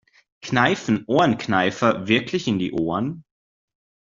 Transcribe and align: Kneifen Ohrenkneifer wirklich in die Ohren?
Kneifen 0.41 1.03
Ohrenkneifer 1.05 2.07
wirklich 2.07 2.47
in 2.47 2.57
die 2.57 2.71
Ohren? 2.71 3.23